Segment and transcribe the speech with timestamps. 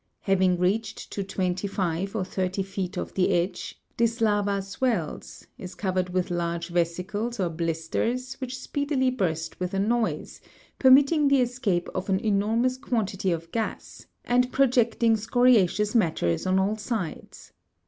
[0.21, 5.75] Having reached to twenty five or thirty feet of the edge, this lava swells, is
[5.75, 10.41] covered with large vesicles or blisters, which speedily burst with a noise,
[10.79, 16.77] permitting the escape of an enormous quantity of gas, and projecting scoriaceous matters on all
[16.77, 17.53] sides.